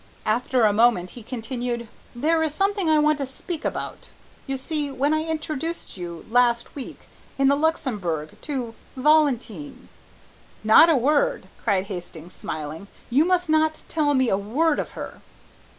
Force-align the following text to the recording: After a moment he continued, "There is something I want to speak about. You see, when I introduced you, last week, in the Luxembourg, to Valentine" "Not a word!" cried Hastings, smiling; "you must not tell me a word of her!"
After 0.25 0.63
a 0.65 0.73
moment 0.73 1.11
he 1.11 1.21
continued, 1.21 1.87
"There 2.15 2.41
is 2.41 2.55
something 2.55 2.89
I 2.89 2.97
want 2.97 3.19
to 3.19 3.25
speak 3.27 3.63
about. 3.63 4.09
You 4.47 4.57
see, 4.57 4.89
when 4.89 5.13
I 5.13 5.21
introduced 5.23 5.95
you, 5.95 6.25
last 6.31 6.73
week, 6.73 7.01
in 7.37 7.49
the 7.49 7.55
Luxembourg, 7.55 8.31
to 8.41 8.73
Valentine" 8.95 9.89
"Not 10.63 10.89
a 10.89 10.97
word!" 10.97 11.45
cried 11.63 11.85
Hastings, 11.85 12.33
smiling; 12.33 12.87
"you 13.11 13.25
must 13.25 13.47
not 13.47 13.83
tell 13.89 14.15
me 14.15 14.27
a 14.29 14.37
word 14.39 14.79
of 14.79 14.93
her!" 14.97 15.21